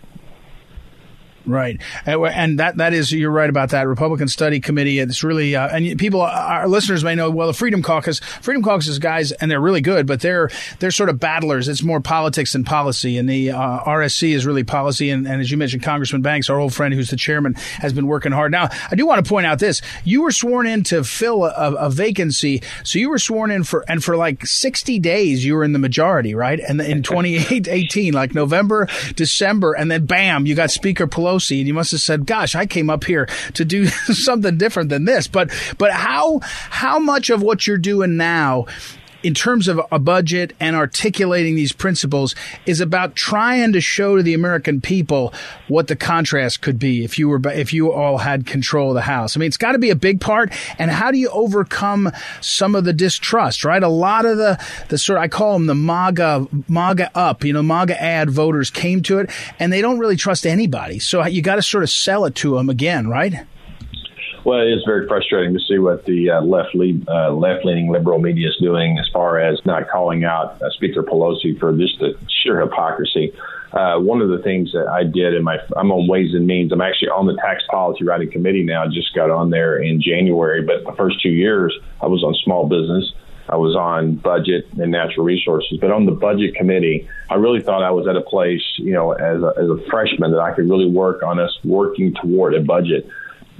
[1.52, 5.00] Right, and that that is you're right about that Republican Study Committee.
[5.00, 8.20] It's really uh, and people, our listeners may know well the Freedom Caucus.
[8.20, 11.68] Freedom Caucus is guys, and they're really good, but they're they're sort of battlers.
[11.68, 15.10] It's more politics than policy, and the uh, RSC is really policy.
[15.10, 18.08] And, and, as you mentioned, Congressman Banks, our old friend who's the chairman, has been
[18.08, 18.52] working hard.
[18.52, 21.74] Now, I do want to point out this: you were sworn in to fill a,
[21.76, 25.64] a vacancy, so you were sworn in for and for like 60 days you were
[25.64, 26.60] in the majority, right?
[26.60, 31.74] And in 2018, like November, December, and then bam, you got Speaker Pelosi And you
[31.74, 35.52] must have said, "Gosh, I came up here to do something different than this." But
[35.78, 38.66] but how how much of what you're doing now
[39.24, 44.24] in terms of a budget and articulating these principles is about trying to show to
[44.24, 45.34] the American people
[45.68, 49.02] what the contrast could be if you were if you all had control of the
[49.02, 49.36] House.
[49.36, 50.52] I mean, it's got to be a big part.
[50.78, 53.64] And how do you overcome some of the distrust?
[53.64, 57.54] Right, a lot of the the sort I call them the MAGA MAGA up, you
[57.54, 59.30] know, MAGA ad voters came to it,
[59.60, 61.00] and they don't really trust anybody.
[61.00, 63.46] So you got to sort of sell it to them again, right?
[64.44, 67.92] Well, it is very frustrating to see what the uh, left lead, uh, left leaning
[67.92, 72.00] liberal media is doing as far as not calling out uh, Speaker Pelosi for just
[72.00, 73.34] the sheer hypocrisy.
[73.72, 76.72] Uh, one of the things that I did in my I'm on Ways and Means.
[76.72, 78.84] I'm actually on the tax policy writing committee now.
[78.84, 82.34] I just got on there in January, but the first two years I was on
[82.44, 83.14] small business.
[83.48, 87.84] I was on budget and natural resources, but on the budget committee, I really thought
[87.84, 90.70] I was at a place, you know, as a, as a freshman that I could
[90.70, 93.08] really work on us working toward a budget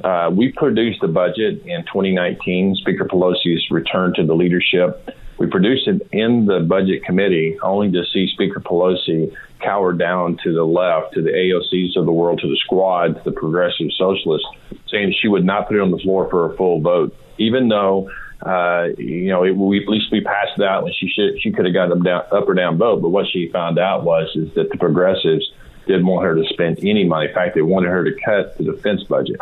[0.04, 2.76] uh, we produced a budget in 2019.
[2.76, 5.10] Speaker Pelosi's return to the leadership.
[5.38, 10.54] We produced it in the budget committee only to see Speaker Pelosi cower down to
[10.54, 14.48] the left, to the AOCs of the world, to the squad, to the progressive socialists,
[14.90, 18.10] saying she would not put it on the floor for a full vote, even though
[18.46, 21.66] uh, you know, it, we, at least we passed that when she should, she could
[21.66, 23.02] have gotten a down, up or down vote.
[23.02, 25.52] But what she found out was is that the progressives
[25.86, 27.28] didn't want her to spend any money.
[27.28, 29.40] In fact, they wanted her to cut the defense budget.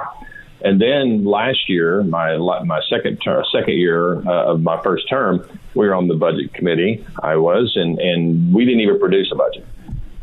[0.61, 5.47] And then last year, my my second ter- second year uh, of my first term,
[5.73, 7.05] we were on the budget committee.
[7.23, 9.65] I was, and and we didn't even produce a budget.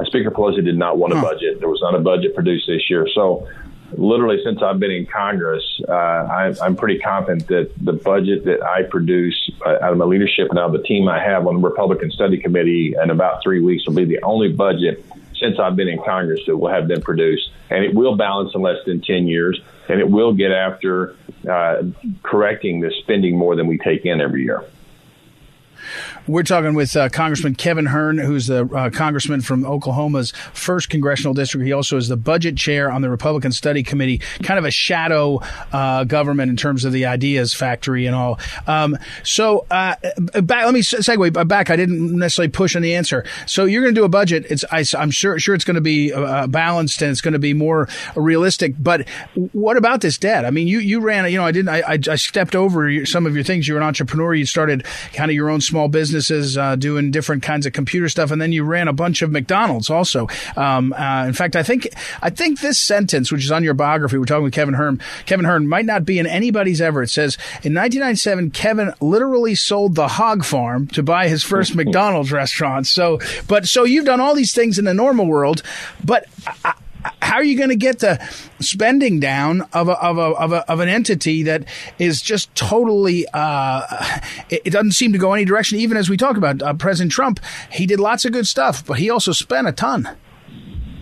[0.05, 1.61] Speaker Pelosi did not want a budget.
[1.61, 3.09] There was not a budget produced this year.
[3.15, 3.49] So,
[3.93, 8.63] literally, since I've been in Congress, uh, I, I'm pretty confident that the budget that
[8.63, 11.63] I produce uh, out of my leadership and out of the team I have on
[11.63, 15.03] the Republican Study Committee in about three weeks will be the only budget
[15.41, 18.61] since I've been in Congress that will have been produced, and it will balance in
[18.61, 21.15] less than ten years and it will get after
[21.49, 21.83] uh,
[22.23, 24.65] correcting the spending more than we take in every year.
[26.29, 31.35] We're talking with uh, Congressman Kevin Hern, who's the uh, congressman from Oklahoma's first congressional
[31.35, 31.65] district.
[31.65, 35.41] He also is the budget chair on the Republican Study Committee, kind of a shadow
[35.73, 38.41] uh, government in terms of the ideas factory and all.
[38.67, 39.95] Um, so, uh,
[40.43, 41.71] back, let me segue back.
[41.71, 43.25] I didn't necessarily push on the answer.
[43.47, 44.47] So, you're going to do a budget.
[44.51, 47.39] It's I, am sure sure it's going to be uh, balanced and it's going to
[47.39, 48.75] be more realistic.
[48.81, 49.09] But
[49.53, 50.45] what about this debt?
[50.45, 51.31] I mean, you you ran.
[51.31, 51.69] You know, I didn't.
[51.69, 53.69] I, I stepped over some of your things.
[53.69, 54.35] You're an entrepreneur.
[54.35, 55.87] You started kind of your own small
[56.17, 59.31] businesses uh, doing different kinds of computer stuff, and then you ran a bunch of
[59.31, 60.27] McDonald's also.
[60.57, 61.89] Um, uh, in fact, I think
[62.23, 65.01] I think this sentence, which is on your biography, we're talking with Kevin Hern.
[65.27, 67.03] Kevin Hern might not be in anybody's ever.
[67.03, 72.33] It says in 1997, Kevin literally sold the hog farm to buy his first McDonald's
[72.33, 72.87] restaurant.
[72.87, 75.63] So, but so you've done all these things in the normal world,
[76.03, 76.27] but.
[76.65, 76.75] I,
[77.23, 78.19] how are you going to get the
[78.61, 81.65] spending down of a, of a, of, a, of an entity that
[81.99, 83.83] is just totally uh,
[84.51, 87.13] it, it, doesn't seem to go any direction even as we talk about uh, president
[87.13, 87.41] trump
[87.71, 90.09] he did lots of good stuff but he also spent a ton.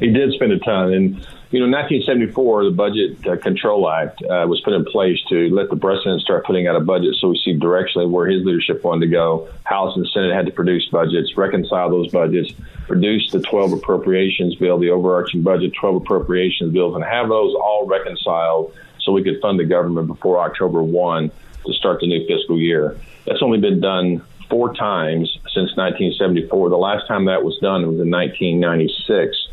[0.00, 4.44] He did spend a ton and you know, 1974, the Budget uh, Control Act uh,
[4.48, 7.40] was put in place to let the president start putting out a budget so we
[7.44, 9.48] see directionally where his leadership wanted to go.
[9.62, 12.52] House and Senate had to produce budgets, reconcile those budgets,
[12.88, 17.86] produce the 12 appropriations bill, the overarching budget, 12 appropriations bills, and have those all
[17.86, 21.30] reconciled so we could fund the government before October 1
[21.66, 22.98] to start the new fiscal year.
[23.26, 26.70] That's only been done four times since 1974.
[26.70, 29.43] The last time that was done was in 1996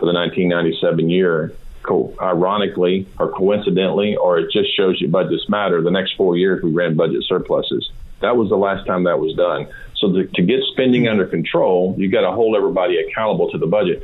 [0.00, 1.54] for the 1997 year.
[1.82, 5.80] Co- ironically or coincidentally, or it just shows you budgets matter.
[5.80, 7.90] The next four years we ran budget surpluses.
[8.20, 9.66] That was the last time that was done.
[9.96, 13.66] So to, to get spending under control, you got to hold everybody accountable to the
[13.66, 14.02] budget.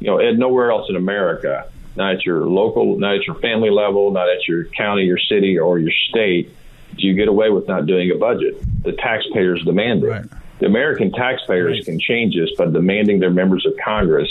[0.00, 3.70] You know, Ed, nowhere else in America, not at your local, not at your family
[3.70, 6.54] level, not at your county, your city, or your state,
[6.96, 8.56] do you get away with not doing a budget.
[8.82, 10.08] The taxpayers demand it.
[10.08, 10.24] Right.
[10.60, 11.84] The American taxpayers right.
[11.84, 14.30] can change this by demanding their members of Congress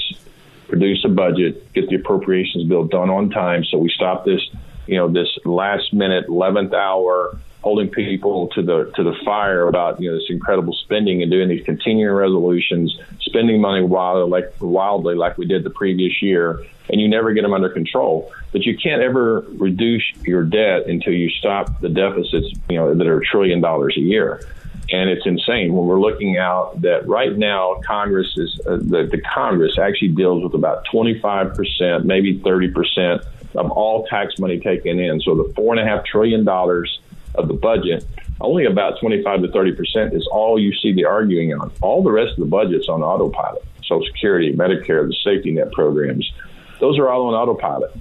[0.73, 4.41] produce a budget, get the appropriations bill done on time, so we stop this,
[4.88, 10.01] you know, this last minute, eleventh hour holding people to the to the fire about
[10.01, 15.13] you know this incredible spending and doing these continuing resolutions, spending money wildly like wildly
[15.13, 18.33] like we did the previous year, and you never get them under control.
[18.51, 23.05] But you can't ever reduce your debt until you stop the deficits you know that
[23.05, 24.43] are a trillion dollars a year.
[24.91, 29.21] And it's insane when we're looking out that right now Congress is uh, the, the
[29.21, 33.21] Congress actually deals with about 25 percent, maybe 30 percent
[33.55, 35.21] of all tax money taken in.
[35.21, 36.99] So the four and a half trillion dollars
[37.35, 38.05] of the budget,
[38.41, 41.71] only about 25 to 30 percent is all you see the arguing on.
[41.81, 43.63] All the rest of the budget's on autopilot.
[43.83, 46.31] Social Security, Medicare, the safety net programs,
[46.79, 47.95] those are all on autopilot.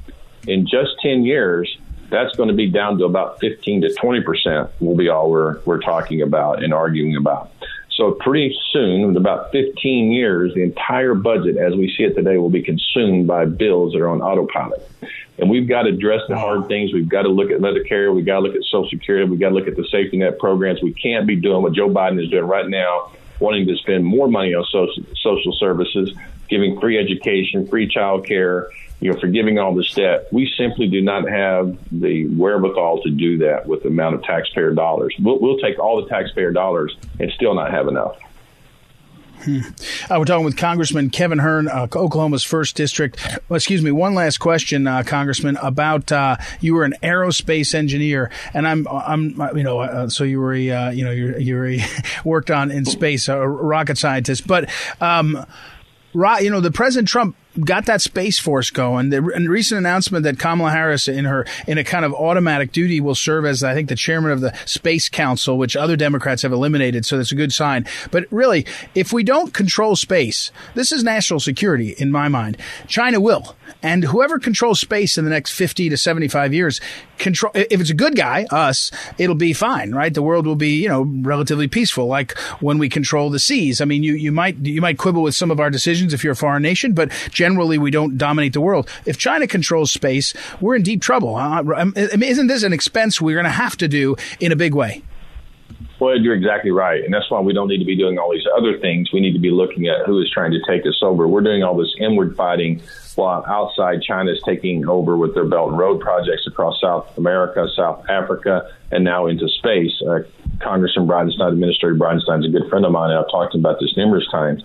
[0.46, 1.78] In just 10 years,
[2.12, 5.60] that's going to be down to about 15 to 20 percent will be all we're,
[5.60, 7.50] we're talking about and arguing about.
[7.90, 12.38] So pretty soon, in about 15 years, the entire budget as we see it today
[12.38, 14.88] will be consumed by bills that are on autopilot.
[15.38, 16.92] And we've got to address the hard things.
[16.92, 18.14] We've got to look at Medicare.
[18.14, 19.28] We've got to look at Social Security.
[19.28, 20.82] We've got to look at the safety net programs.
[20.82, 24.28] We can't be doing what Joe Biden is doing right now, wanting to spend more
[24.28, 26.12] money on social, social services,
[26.48, 28.68] giving free education, free child care,
[29.02, 30.28] you know, forgiving all this debt.
[30.32, 34.72] We simply do not have the wherewithal to do that with the amount of taxpayer
[34.72, 35.12] dollars.
[35.18, 38.16] We'll, we'll take all the taxpayer dollars and still not have enough.
[39.42, 39.58] Hmm.
[40.08, 43.18] Uh, we're talking with Congressman Kevin Hern, uh, Oklahoma's first district.
[43.48, 43.90] Well, excuse me.
[43.90, 49.30] One last question, uh, Congressman, about uh, you were an aerospace engineer, and I'm, I'm,
[49.56, 51.84] you know, uh, so you were, a, uh, you know, you're, you're a,
[52.24, 55.44] worked on in space, a rocket scientist, but, um,
[56.14, 59.10] you know, the President Trump got that space force going.
[59.10, 63.14] The recent announcement that Kamala Harris, in her in a kind of automatic duty, will
[63.14, 67.04] serve as I think the chairman of the Space Council, which other Democrats have eliminated.
[67.04, 67.86] So that's a good sign.
[68.10, 72.56] But really, if we don't control space, this is national security in my mind.
[72.86, 76.80] China will, and whoever controls space in the next fifty to seventy-five years,
[77.18, 77.52] control.
[77.54, 80.12] If it's a good guy, us, it'll be fine, right?
[80.12, 83.80] The world will be you know relatively peaceful, like when we control the seas.
[83.80, 86.32] I mean, you you might you might quibble with some of our decisions if you're
[86.32, 87.12] a foreign nation, but
[87.42, 88.88] generally we don't dominate the world.
[89.04, 91.36] If China controls space, we're in deep trouble.
[91.36, 91.64] Huh?
[91.96, 95.02] Isn't this an expense we're going to have to do in a big way?
[95.98, 97.02] Well, you're exactly right.
[97.02, 99.12] And that's why we don't need to be doing all these other things.
[99.12, 101.26] We need to be looking at who is trying to take us over.
[101.26, 102.80] We're doing all this inward fighting
[103.16, 107.66] while outside China is taking over with their Belt and Road projects across South America,
[107.74, 110.00] South Africa, and now into space.
[110.08, 110.20] Uh,
[110.60, 113.96] Congressman Bridenstine, Administrator Bridenstine is a good friend of mine, and I've talked about this
[113.96, 114.62] numerous times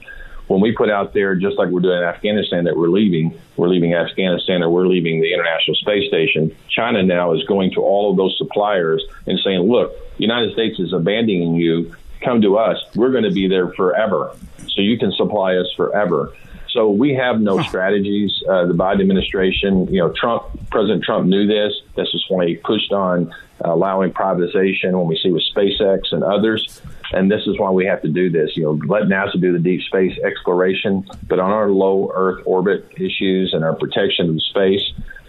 [0.48, 3.68] when we put out there, just like we're doing in Afghanistan, that we're leaving, we're
[3.68, 8.12] leaving Afghanistan or we're leaving the International Space Station, China now is going to all
[8.12, 11.94] of those suppliers and saying, look, the United States is abandoning you.
[12.24, 12.78] Come to us.
[12.96, 14.36] We're going to be there forever.
[14.70, 16.34] So you can supply us forever.
[16.70, 18.44] So we have no strategies.
[18.48, 21.74] Uh, the Biden administration, you know, Trump, President Trump knew this.
[21.96, 23.34] This is why he pushed on
[23.64, 26.82] uh, allowing privatization when we see with SpaceX and others.
[27.12, 28.58] And this is why we have to do this.
[28.58, 32.92] You know, let NASA do the deep space exploration, but on our low Earth orbit
[32.98, 34.82] issues and our protection of space,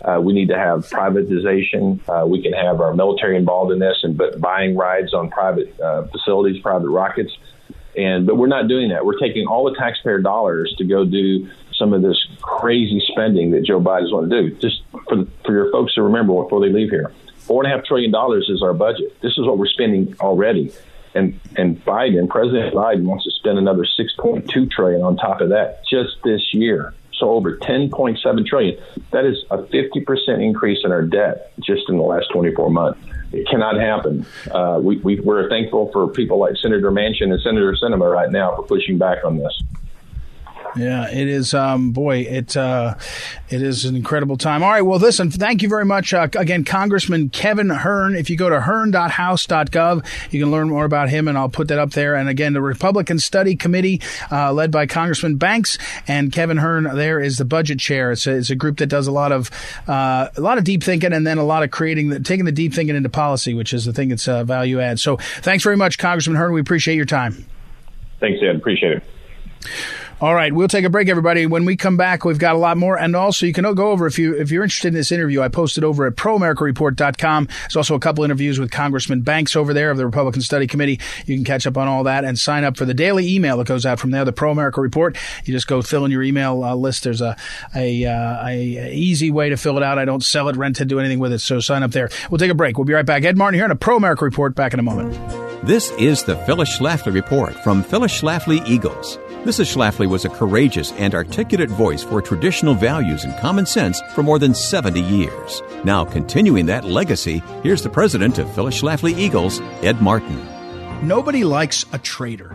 [0.03, 2.01] uh, we need to have privatization.
[2.09, 5.79] Uh, we can have our military involved in this, and but buying rides on private
[5.81, 7.37] uh, facilities, private rockets.
[7.97, 9.05] And but we're not doing that.
[9.05, 13.64] We're taking all the taxpayer dollars to go do some of this crazy spending that
[13.64, 14.55] Joe Biden's want to do.
[14.57, 17.85] Just for for your folks to remember before they leave here, four and a half
[17.85, 19.21] trillion dollars is our budget.
[19.21, 20.73] This is what we're spending already
[21.19, 25.83] and and Biden, President Biden, wants to spend another 6.2 trillion on top of that
[25.89, 26.95] just this year.
[27.19, 28.81] So over 10.7 trillion.
[29.11, 33.01] That is a 50 percent increase in our debt just in the last 24 months.
[33.33, 34.25] It cannot happen.
[34.51, 38.57] Uh, we, we, we're thankful for people like Senator Manchin and Senator Sinema right now
[38.57, 39.63] for pushing back on this.
[40.77, 41.55] Yeah, it is.
[41.55, 42.95] Um, boy, it uh,
[43.49, 44.63] it is an incredible time.
[44.63, 48.15] All right, well, listen, thank you very much uh, again, Congressman Kevin Hern.
[48.15, 51.79] If you go to hern.house.gov, you can learn more about him, and I'll put that
[51.79, 52.15] up there.
[52.15, 54.01] And again, the Republican Study Committee,
[54.31, 58.13] uh, led by Congressman Banks and Kevin Hern, there is the budget chair.
[58.13, 59.51] It's a, it's a group that does a lot of
[59.87, 62.53] uh, a lot of deep thinking, and then a lot of creating the, taking the
[62.53, 65.01] deep thinking into policy, which is the thing that's uh, value add.
[65.01, 66.53] So, thanks very much, Congressman Hern.
[66.53, 67.47] We appreciate your time.
[68.21, 68.57] Thanks, Ed.
[68.57, 69.05] Appreciate it.
[70.21, 71.47] All right, we'll take a break, everybody.
[71.47, 74.05] When we come back, we've got a lot more, and also you can go over
[74.05, 75.43] if you if you're interested in this interview.
[75.43, 77.49] I posted over at proamericareport.com.
[77.61, 80.99] There's also a couple interviews with Congressman Banks over there of the Republican Study Committee.
[81.27, 83.69] You can catch up on all that and sign up for the daily email that
[83.69, 85.17] goes out from there, the Pro America Report.
[85.45, 87.05] You just go fill in your email uh, list.
[87.05, 87.37] There's a
[87.77, 90.01] a, uh, a easy way to fill it out.
[90.01, 91.39] I don't sell it, rent it, do anything with it.
[91.39, 92.11] So sign up there.
[92.29, 92.77] We'll take a break.
[92.77, 93.23] We'll be right back.
[93.23, 94.57] Ed Martin here on a Pro America Report.
[94.57, 95.15] Back in a moment.
[95.65, 99.17] This is the Phyllis Schlafly Report from Phyllis Schlafly Eagles.
[99.49, 99.75] Mrs.
[99.75, 104.39] Schlafly was a courageous and articulate voice for traditional values and common sense for more
[104.39, 105.62] than 70 years.
[105.85, 110.37] Now, continuing that legacy, here's the president of Phyllis Schlafly Eagles, Ed Martin.
[111.01, 112.55] Nobody likes a traitor.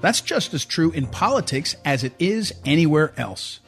[0.00, 3.60] That's just as true in politics as it is anywhere else.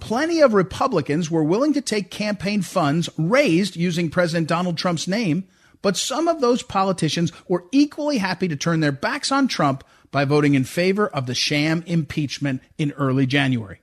[0.00, 5.46] Plenty of Republicans were willing to take campaign funds raised using President Donald Trump's name,
[5.82, 10.24] but some of those politicians were equally happy to turn their backs on Trump by
[10.24, 13.80] voting in favor of the sham impeachment in early January.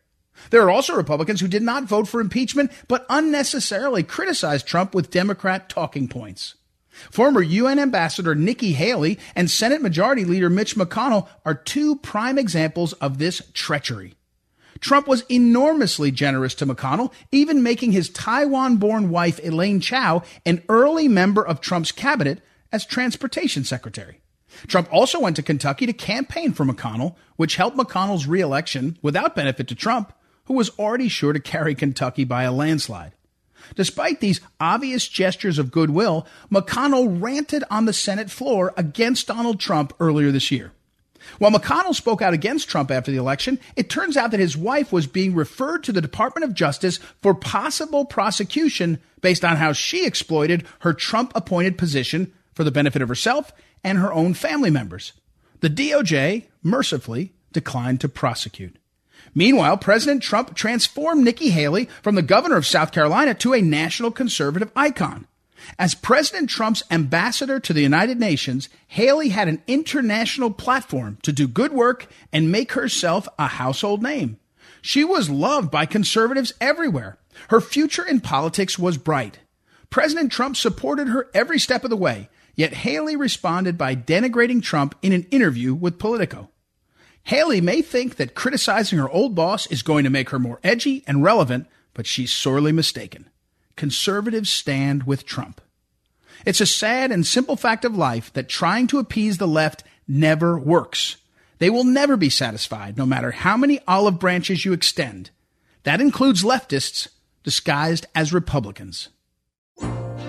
[0.49, 5.11] There are also Republicans who did not vote for impeachment, but unnecessarily criticized Trump with
[5.11, 6.55] Democrat talking points.
[7.11, 12.93] Former UN Ambassador Nikki Haley and Senate Majority Leader Mitch McConnell are two prime examples
[12.93, 14.15] of this treachery.
[14.80, 20.63] Trump was enormously generous to McConnell, even making his Taiwan born wife Elaine Chao an
[20.69, 24.21] early member of Trump's cabinet as transportation secretary.
[24.68, 29.68] Trump also went to Kentucky to campaign for McConnell, which helped McConnell's reelection without benefit
[29.68, 30.14] to Trump,
[30.45, 33.14] who was already sure to carry Kentucky by a landslide.
[33.76, 39.93] Despite these obvious gestures of goodwill, McConnell ranted on the Senate floor against Donald Trump
[39.99, 40.72] earlier this year.
[41.39, 44.93] While McConnell spoke out against Trump after the election, it turns out that his wife
[44.93, 50.06] was being referred to the Department of Justice for possible prosecution based on how she
[50.06, 53.51] exploited her Trump appointed position for the benefit of herself
[53.86, 55.13] and her own family members.
[55.61, 58.77] The DOJ mercifully declined to prosecute.
[59.33, 64.11] Meanwhile, President Trump transformed Nikki Haley from the governor of South Carolina to a national
[64.11, 65.27] conservative icon.
[65.79, 71.47] As President Trump's ambassador to the United Nations, Haley had an international platform to do
[71.47, 74.38] good work and make herself a household name.
[74.81, 77.17] She was loved by conservatives everywhere.
[77.49, 79.39] Her future in politics was bright.
[79.89, 84.95] President Trump supported her every step of the way, yet Haley responded by denigrating Trump
[85.01, 86.49] in an interview with Politico.
[87.24, 91.03] Haley may think that criticizing her old boss is going to make her more edgy
[91.08, 93.30] and relevant, but she's sorely mistaken.
[93.76, 95.60] Conservatives stand with Trump.
[96.45, 100.58] It's a sad and simple fact of life that trying to appease the left never
[100.60, 101.18] works.
[101.58, 105.32] They will never be satisfied, no matter how many olive branches you extend.
[105.84, 107.08] That includes leftists
[107.43, 109.10] disguised as Republicans.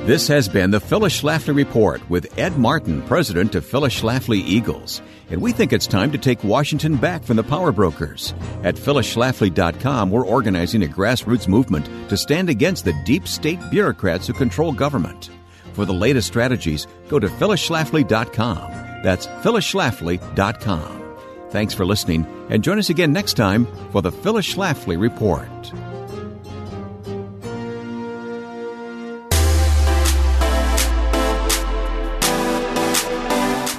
[0.06, 5.02] This has been the Phyllis Schlafly Report with Ed Martin, president of Phyllis Schlafly Eagles.
[5.30, 8.32] And we think it's time to take Washington back from the power brokers.
[8.62, 14.32] At phyllisschlafly.com, we're organizing a grassroots movement to stand against the deep state bureaucrats who
[14.32, 15.30] control government.
[15.72, 19.02] For the latest strategies, go to phyllisschlafly.com.
[19.02, 21.16] That's phyllisschlafly.com.
[21.50, 25.48] Thanks for listening, and join us again next time for the Phyllis Schlafly Report.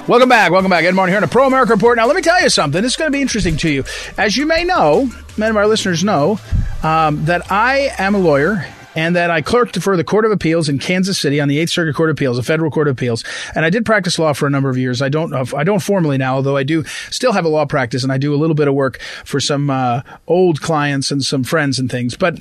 [0.08, 0.53] Welcome back.
[0.53, 0.86] Welcome back.
[0.86, 1.97] Ed Martin here on a Pro America Report.
[1.97, 2.82] Now, let me tell you something.
[2.82, 3.84] Is going to be interesting to you.
[4.18, 6.39] As you may know, many of our listeners know,
[6.82, 10.70] um, that I am a lawyer and that I clerked for the Court of Appeals
[10.70, 13.26] in Kansas City on the Eighth Circuit Court of Appeals, a federal court of appeals.
[13.53, 15.01] And I did practice law for a number of years.
[15.01, 18.12] I don't, I don't formally now, although I do still have a law practice and
[18.12, 21.80] I do a little bit of work for some uh, old clients and some friends
[21.80, 22.16] and things.
[22.16, 22.39] But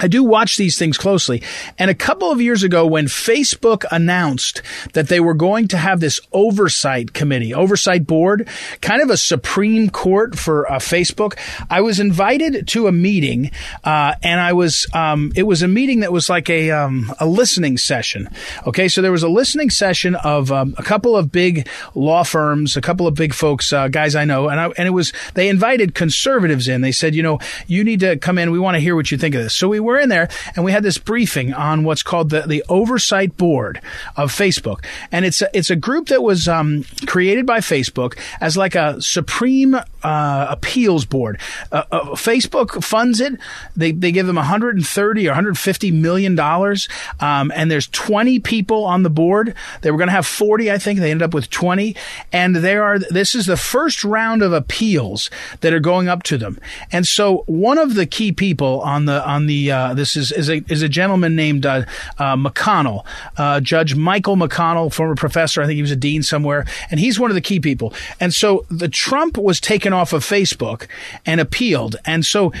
[0.00, 1.42] I do watch these things closely.
[1.78, 4.62] And a couple of years ago, when Facebook announced
[4.94, 8.48] that they were going to have this oversight committee, oversight board,
[8.80, 11.38] kind of a Supreme Court for uh, Facebook,
[11.68, 13.50] I was invited to a meeting,
[13.84, 17.26] uh, and I was, um, it was a meeting that was like a, um, a
[17.26, 18.30] listening session.
[18.66, 18.88] Okay.
[18.88, 22.80] So there was a listening session of um, a couple of big law firms, a
[22.80, 25.94] couple of big folks, uh, guys I know, and I, and it was, they invited
[25.94, 26.80] conservatives in.
[26.80, 28.52] They said, you know, you need to come in.
[28.52, 29.54] We want to hear what you think of this.
[29.54, 32.64] So we were in there and we had this briefing on what's called the, the
[32.68, 33.80] oversight board
[34.16, 34.84] of Facebook.
[35.10, 39.00] And it's a, it's a group that was um, created by Facebook as like a
[39.00, 41.38] supreme uh, appeals board.
[41.70, 43.38] Uh, uh, Facebook funds it.
[43.76, 46.88] They, they give them 130 or 150 million dollars.
[47.20, 49.54] Um, and there's 20 people on the board.
[49.82, 51.00] They were going to have 40, I think.
[51.00, 51.94] They ended up with 20.
[52.32, 55.30] And there are, this is the first round of appeals
[55.60, 56.58] that are going up to them.
[56.90, 60.48] And so one of the key people on the, on the, uh, this is, is
[60.48, 61.84] a, is a gentleman named, uh,
[62.18, 63.04] uh, McConnell,
[63.36, 65.62] uh, Judge Michael McConnell, former professor.
[65.62, 66.64] I think he was a dean somewhere.
[66.90, 67.94] And he's one of the key people.
[68.20, 70.86] And so the Trump was taken off of Facebook
[71.26, 71.96] and appealed.
[72.04, 72.52] And so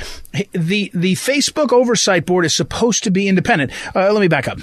[0.52, 3.70] the, the Facebook oversight board is supposed to be independent.
[3.94, 4.58] Uh, let me back up.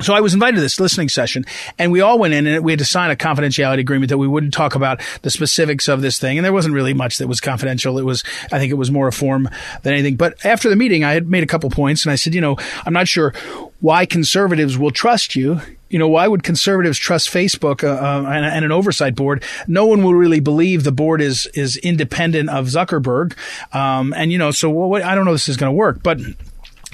[0.00, 1.44] So I was invited to this listening session,
[1.78, 4.28] and we all went in, and we had to sign a confidentiality agreement that we
[4.28, 6.38] wouldn't talk about the specifics of this thing.
[6.38, 7.98] And there wasn't really much that was confidential.
[7.98, 9.48] It was, I think, it was more a form
[9.82, 10.16] than anything.
[10.16, 12.56] But after the meeting, I had made a couple points, and I said, you know,
[12.84, 13.32] I'm not sure
[13.80, 15.60] why conservatives will trust you.
[15.88, 19.44] You know, why would conservatives trust Facebook uh, uh, and, and, an oversight board?
[19.68, 23.36] No one will really believe the board is is independent of Zuckerberg.
[23.72, 26.18] Um, and you know, so what, I don't know this is going to work, but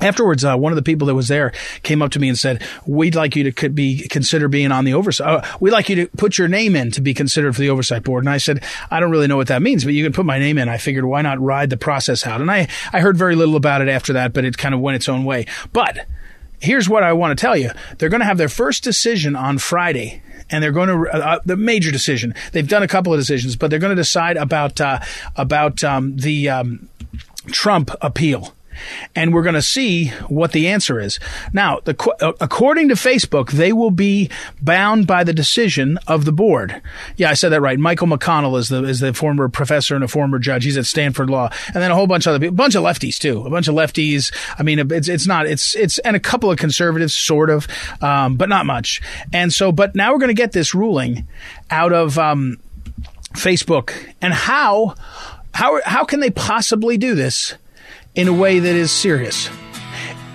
[0.02, 2.62] Afterwards, uh, one of the people that was there came up to me and said,
[2.86, 5.26] "We'd like you to be consider being on the oversight.
[5.28, 8.02] Uh, we'd like you to put your name in to be considered for the oversight
[8.02, 10.26] board." And I said, "I don't really know what that means, but you can put
[10.26, 12.40] my name in." I figured, why not ride the process out?
[12.40, 14.96] And I I heard very little about it after that, but it kind of went
[14.96, 15.46] its own way.
[15.72, 16.06] But
[16.60, 19.58] here's what I want to tell you: they're going to have their first decision on
[19.58, 22.34] Friday and they're going to uh, uh, the major decision.
[22.52, 25.00] They've done a couple of decisions, but they're going to decide about uh,
[25.36, 26.88] about um, the um,
[27.50, 28.54] Trump appeal
[29.14, 31.18] and we're going to see what the answer is.
[31.52, 36.32] Now, the, uh, according to Facebook, they will be bound by the decision of the
[36.32, 36.80] board.
[37.16, 37.78] Yeah, I said that right.
[37.78, 40.64] Michael McConnell is the is the former professor and a former judge.
[40.64, 42.82] He's at Stanford Law, and then a whole bunch of other people, a bunch of
[42.82, 44.32] lefties too, a bunch of lefties.
[44.58, 47.66] I mean, it's it's not it's it's and a couple of conservatives, sort of,
[48.00, 49.00] um, but not much.
[49.32, 51.26] And so, but now we're going to get this ruling
[51.70, 52.58] out of um,
[53.34, 54.94] Facebook, and how
[55.54, 57.54] how how can they possibly do this?
[58.14, 59.48] In a way that is serious.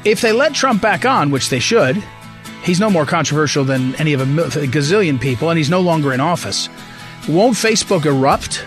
[0.04, 2.02] If they let Trump back on, which they should,
[2.64, 6.20] he's no more controversial than any of a gazillion people, and he's no longer in
[6.20, 6.70] office.
[7.28, 8.66] Won't Facebook erupt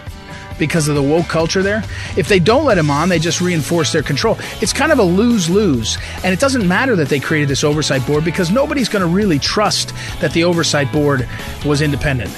[0.58, 1.82] because of the woke culture there?
[2.16, 4.36] If they don't let him on, they just reinforce their control.
[4.60, 5.96] It's kind of a lose lose.
[6.22, 9.38] And it doesn't matter that they created this oversight board because nobody's going to really
[9.38, 11.26] trust that the oversight board
[11.64, 12.30] was independent.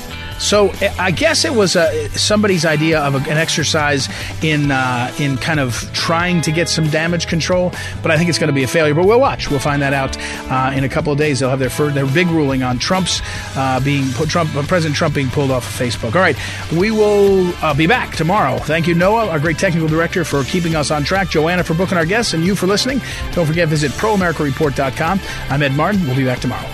[0.42, 4.08] So I guess it was uh, somebody's idea of a, an exercise
[4.42, 7.72] in uh, in kind of trying to get some damage control,
[8.02, 8.92] but I think it's going to be a failure.
[8.92, 9.50] But we'll watch.
[9.50, 10.16] We'll find that out
[10.50, 11.38] uh, in a couple of days.
[11.38, 13.22] They'll have their first, their big ruling on Trump's
[13.56, 16.16] uh, being Trump uh, President Trump being pulled off of Facebook.
[16.16, 16.36] All right,
[16.72, 18.58] we will uh, be back tomorrow.
[18.58, 21.30] Thank you, Noah, our great technical director, for keeping us on track.
[21.30, 23.00] Joanna for booking our guests, and you for listening.
[23.32, 25.20] Don't forget visit proamericareport.com.
[25.50, 26.04] I'm Ed Martin.
[26.04, 26.68] We'll be back tomorrow.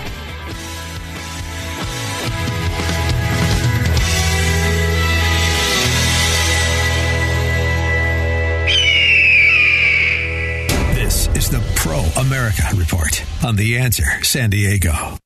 [12.19, 15.17] America Report on The Answer San Diego.